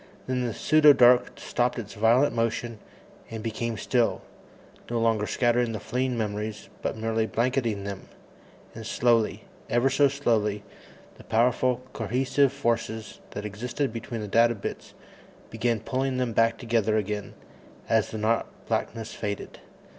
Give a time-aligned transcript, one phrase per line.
[0.25, 2.79] Then the pseudo dark stopped its violent motion
[3.29, 4.23] and became still,
[4.89, 8.07] no longer scattering the fleeing memories, but merely blanketing them.
[8.73, 10.63] And slowly ever so slowly
[11.19, 14.95] the powerful cohesive forces that existed between the data bits
[15.51, 17.35] began pulling them back together again
[17.87, 19.59] as the not blackness faded.